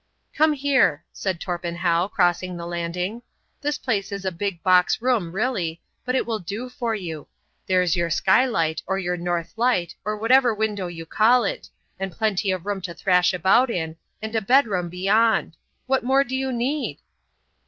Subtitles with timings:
[0.33, 3.21] "Come here," said Torpenhow, crossing the landing.
[3.61, 7.27] "This place is a big box room really, but it will do for you.
[7.67, 11.69] There's your skylight, or your north light, or whatever window you call it,
[11.99, 15.55] and plenty of room to thrash about in, and a bedroom beyond.
[15.85, 16.97] What more do you need?"